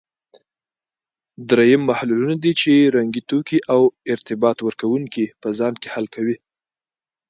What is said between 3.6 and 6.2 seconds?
او ارتباط ورکوونکي په ځان کې حل